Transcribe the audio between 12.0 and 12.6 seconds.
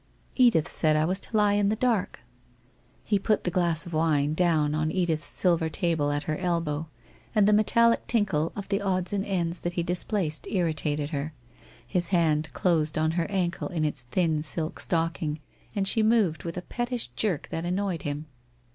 hand